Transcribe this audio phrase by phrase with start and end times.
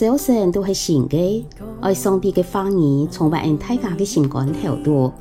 [0.00, 1.44] 早晨都是新的，
[1.82, 5.12] 爱上帝的话语充满大家的心肝头度，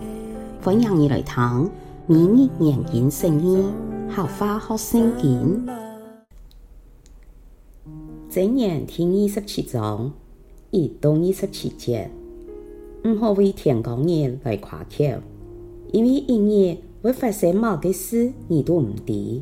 [0.63, 1.69] 欢迎你来听
[2.07, 3.61] 每日研经圣经，
[4.07, 5.67] 学话学圣经。
[8.31, 10.13] 箴言第二十七章
[10.71, 12.09] 一到二十七节，
[13.03, 15.03] 唔好为天光日来夸口，
[15.91, 16.39] 因为一
[16.71, 19.41] 日会发生某个事，你都唔知。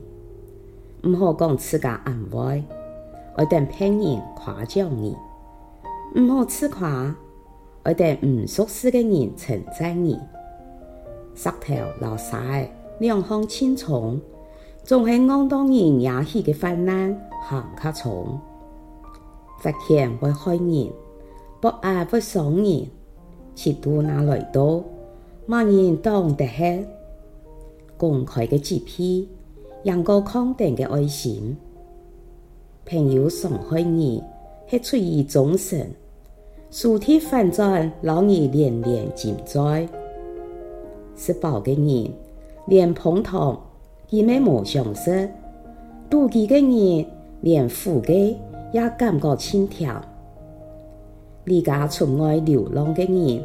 [1.07, 2.63] 唔好讲自家安慰。
[3.39, 5.15] 我等别人夸奖你，
[6.15, 7.13] 唔好自夸；
[7.83, 10.19] 我等唔熟悉的人称赞你。
[11.35, 14.19] 石头老晒两项轻重，
[14.83, 18.39] 总系戆当人惹起的患难行较重。
[19.59, 20.89] 罚钱会害人，
[21.59, 22.87] 不爱会伤人。
[23.55, 24.83] 嫉妒哪来到？
[25.47, 26.87] 万人当得黑。
[27.97, 29.27] 公开的机屁，
[29.83, 31.57] 扬高康定的爱心。
[32.85, 34.23] 朋友伤害你，
[34.69, 35.79] 系出于忠诚；
[36.69, 39.87] 树铁反转，让你连连尽灾。
[41.15, 42.11] 吃饱的人
[42.67, 43.59] 连碰糖，
[44.09, 45.27] 佢咪冇享受；
[46.09, 47.05] 妒忌的人
[47.41, 48.35] 连苦嘅
[48.73, 49.93] 也感觉清甜。
[51.45, 53.41] 离家出外流浪的人，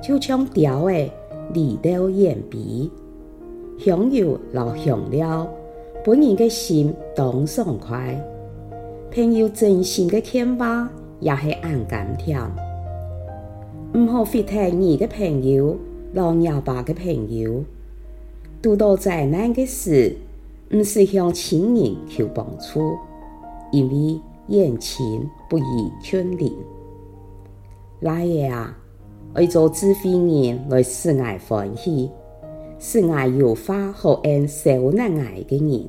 [0.00, 1.12] 就像钓诶
[1.52, 2.90] 离岛远避，
[3.78, 5.46] 香油老香了，
[6.02, 8.18] 本人的心当爽快。
[9.14, 10.88] 朋友真心的劝话，
[11.20, 12.40] 也是按甘甜。
[13.92, 15.76] 唔好忽视你的朋友，
[16.14, 17.62] 老哑巴的朋友。
[18.62, 20.16] 遇到灾难的事，
[20.70, 22.96] 唔是向亲人求帮助，
[23.70, 24.18] 因为
[24.48, 25.04] 眼前
[25.46, 26.50] 不如近邻。
[28.00, 28.74] 老爷啊，
[29.34, 32.08] 爱做智慧人来使爱欢喜，
[32.78, 35.86] 使爱有话好恩受难爱的人，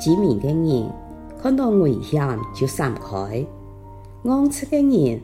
[0.00, 1.03] 机敏的人。
[1.44, 3.46] 看到危险就闪开，
[4.24, 5.20] 戆直的人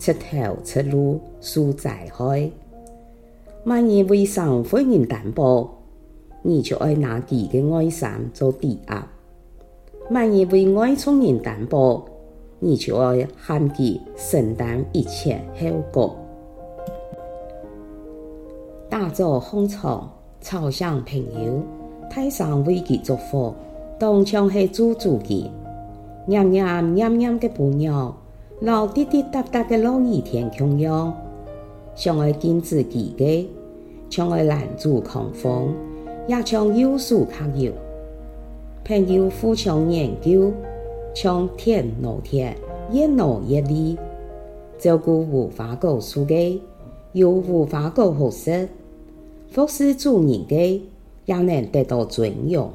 [0.00, 2.50] 出头出路受灾害。
[3.66, 5.70] 万一为上妇人担保，
[6.42, 9.00] 你就爱拿佢的爱心做抵押；
[10.10, 12.04] 万一为外冲人担保，
[12.58, 16.16] 你就爱喊佢承担一切后果。
[18.88, 21.62] 打造红墙，朝向朋友，
[22.10, 23.54] 台上为佢祝福，
[24.00, 25.48] 当场系做主嘅。
[26.30, 28.16] 黏黏黏黏的布料，
[28.60, 31.12] 老滴滴答答的落雨天同样，
[31.96, 33.50] 像爱禁止自己，
[34.08, 35.74] 像爱拦阻狂风，
[36.28, 37.72] 也像有树卡油。
[38.84, 40.52] 朋友互相研究，
[41.12, 42.56] 像天罗天，
[42.92, 43.98] 越挪越利。
[44.78, 46.62] 照顾无花果树的，
[47.12, 48.68] 又无花果好食；
[49.48, 50.88] 服侍主人的，
[51.24, 52.70] 也能得到尊荣。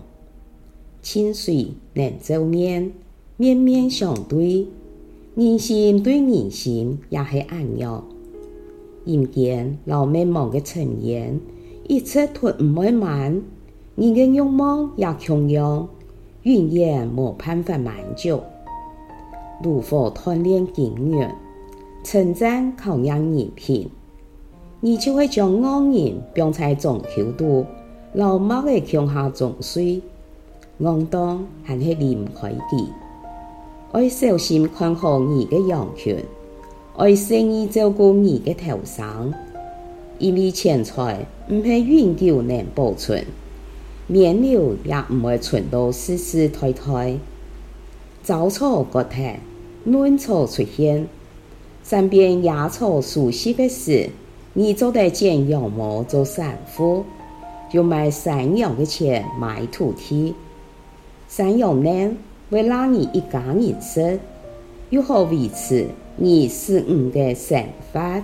[1.01, 2.91] 清水能遮面。
[3.37, 4.65] 面面相对，
[5.35, 8.01] 人心对人心也是安样。
[9.03, 11.37] 阴间老美梦的呈现，
[11.85, 13.41] 一切都唔会满，
[13.97, 15.85] 人的欲望也同样，
[16.43, 18.39] 永远无办法满足。
[19.61, 21.35] 如何锻炼金元，
[22.05, 23.89] 称赞考验人品，
[24.79, 27.65] 你就会将恶人绑在中口度，
[28.13, 30.01] 牢默的向下总睡，
[30.79, 32.89] 戆当还是离唔开的。
[33.95, 36.21] 爱小心看好你的羊群，
[36.97, 39.33] 爱善意照顾你的头上，
[40.19, 43.25] 因为钱财唔系永久能保存，
[44.07, 47.17] 面料也唔会存到世世代代。
[48.21, 49.39] 早草割断，
[49.85, 51.07] 嫩草出现，
[51.81, 54.09] 身边野草熟悉的事，
[54.55, 57.05] 你做得剪羊毛做衫裤，
[57.71, 60.35] 就卖山羊的钱买土地，
[61.29, 62.17] 山羊呢？
[62.55, 64.17] 为让你一家人食，
[64.89, 67.61] 如何维持你食物的生
[67.91, 68.23] 活？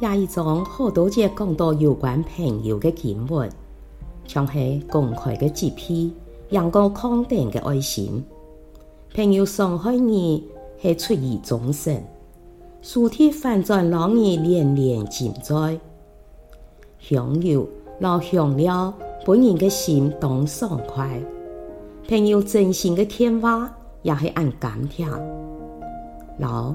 [0.00, 3.48] 廿一章好多节讲到有关朋友的经文，
[4.26, 6.12] 像是公开的机屁，
[6.50, 8.24] 阳光康定的爱心。
[9.14, 10.42] 朋友伤害你
[10.80, 12.02] 系出于忠诚，
[12.80, 15.78] 树铁反转让你连连尽灾。
[16.98, 17.64] 香油
[18.00, 18.92] 老香料。
[19.24, 21.20] 本人的心当爽快，
[22.08, 23.72] 朋友真心的劝话
[24.02, 25.08] 也是按甘甜。
[26.38, 26.74] 老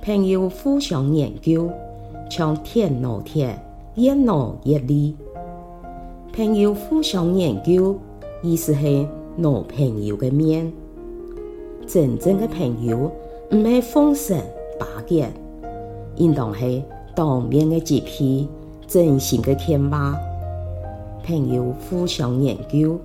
[0.00, 1.68] 朋友互相研究，
[2.30, 3.60] 像天罗天，
[3.96, 5.16] 越挪越利。
[6.32, 7.98] 朋友互相研究，
[8.42, 8.86] 意思是
[9.40, 10.72] 攞朋友的面。
[11.84, 13.10] 真正的朋友
[13.50, 14.38] 唔系奉承
[14.78, 15.28] 巴结，
[16.14, 16.80] 应当是
[17.16, 18.48] 当面的机屁，
[18.86, 20.16] 真心的劝话。
[21.24, 22.98] 朋友互相研究，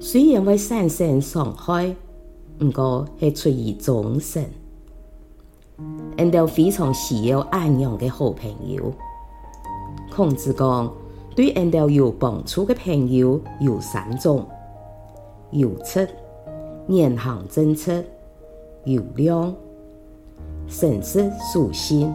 [0.00, 1.94] 虽然会产生伤害，
[2.60, 4.44] 毋过系出于忠诚。
[6.16, 8.90] 因都非常需要安阳嘅好朋友。
[10.10, 10.90] 孔子讲，
[11.34, 14.46] 对因都有帮助嘅朋友有三种：
[15.50, 16.00] 有出、
[16.88, 18.02] 言行正直、
[18.84, 19.54] 有量、
[20.66, 22.10] 诚实守信、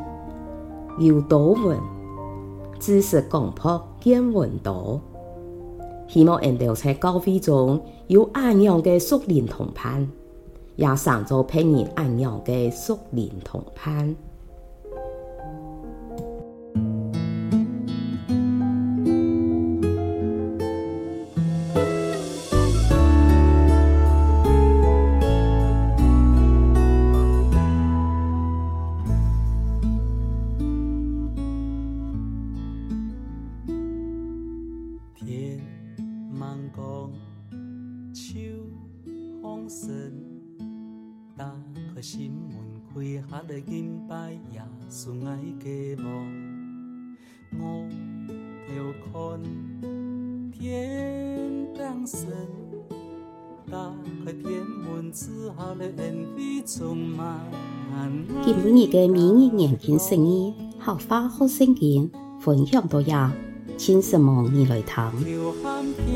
[0.98, 1.77] 有多闻、
[2.80, 5.00] 知识广博、见闻多。
[6.12, 10.06] 希望因都在高会中有安阳嘅属灵同伴。
[10.75, 14.16] 也上做陪你安样的属灵同伴。
[42.01, 42.57] 心门，
[42.95, 46.03] 开下的银牌，耶稣爱给我。
[47.59, 47.88] 我
[48.75, 49.39] 要看
[50.51, 52.27] 天亮神，
[53.69, 53.94] 打
[54.25, 57.39] 开天门之后的恩惠充满。
[58.44, 62.09] 今日嘅明日年轻生意，好花好圣经，
[62.39, 63.31] 分享到呀，
[63.77, 65.12] 请什么你来听？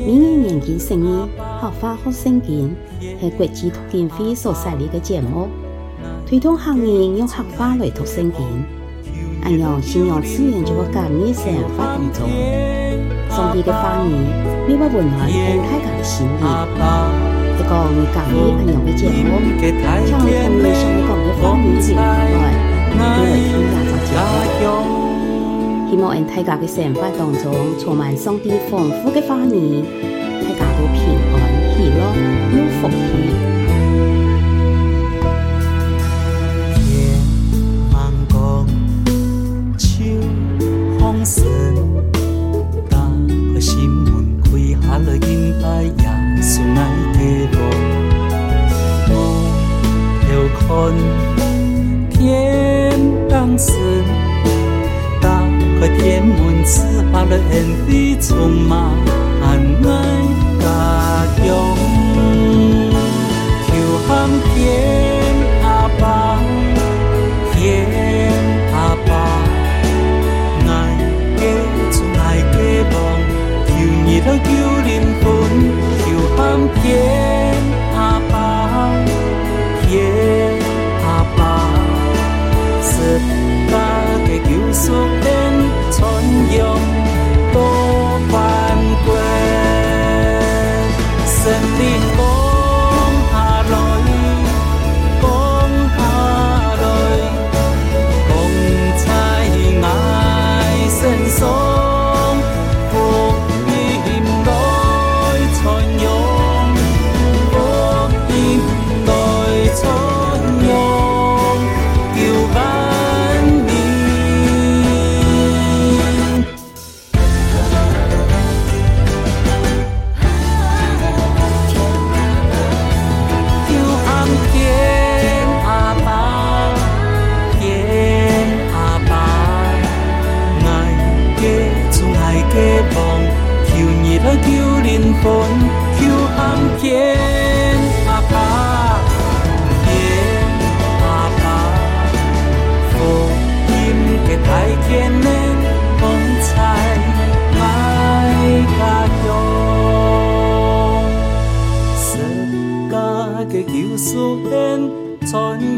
[0.04, 1.28] 明日年轻生意，
[1.60, 2.74] 好花好圣经。
[3.20, 5.48] 系国际读经会所设立嘅节目，
[6.26, 8.40] 推动行业用客话来读圣经。
[9.42, 12.28] 安阳信仰资源就会感染生活当中，
[13.30, 14.10] 上帝嘅话语，
[14.66, 16.32] 你会温暖跟大家嘅心灵。
[17.58, 22.00] 一个你感染安阳嘅节目，将你同你想讲嘅话语传开
[22.32, 22.36] 来，
[22.90, 23.04] 你来
[23.38, 24.10] 听下就节
[24.66, 24.70] 目。
[25.88, 27.44] 希望喺大家嘅生活当中
[27.78, 29.84] 充满上帝丰富嘅话语，
[30.42, 30.98] 大家都平
[31.32, 31.34] 安
[31.76, 32.00] 喜乐。
[32.50, 32.84] 天茫
[56.66, 56.74] 天门，赐
[57.12, 57.54] 下了恩
[57.86, 57.88] 惠
[58.20, 58.74] 充满
[59.40, 59.46] 爱
[60.60, 60.64] 家
[61.38, 61.44] 乡。
[64.54, 64.56] 天
[65.62, 65.66] 阿
[66.00, 66.04] 爸，
[67.52, 67.56] 天
[68.72, 68.76] 阿
[69.06, 69.10] 爸，
[70.66, 70.70] 爱
[71.36, 71.40] 给
[71.92, 72.20] 主爱
[72.52, 72.56] 给
[72.90, 72.94] 梦，
[73.66, 73.70] 求
[74.04, 74.48] 你了救
[74.82, 74.90] 灵
[75.22, 75.24] 魂，
[76.00, 76.04] 求
[76.36, 76.38] 喊
[76.82, 76.84] 天
[77.94, 77.98] 阿
[78.30, 78.34] 爸，
[79.82, 79.86] 天
[81.04, 81.40] 阿爸，
[82.82, 82.90] 世
[83.68, 83.72] 界
[84.26, 84.84] 的救赎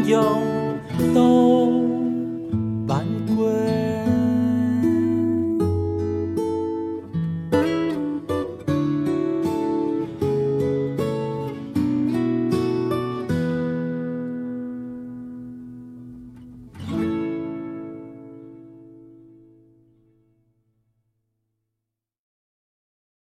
[0.09, 1.28] 的救赎恩传扬到。